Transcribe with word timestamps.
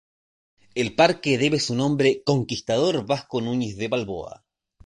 El 0.73 0.95
parque 0.95 1.37
debe 1.37 1.59
su 1.59 1.75
nombre 1.75 2.23
Conquistador 2.25 3.05
Vasco 3.05 3.39
Núñez 3.39 3.77
de 3.77 3.87
Balboa. 3.87 4.43